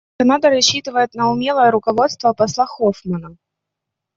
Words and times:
Канада 0.17 0.49
рассчитывает 0.49 1.13
на 1.13 1.29
умелое 1.29 1.69
руководство 1.69 2.33
посла 2.33 2.65
Хоффмана. 2.65 3.37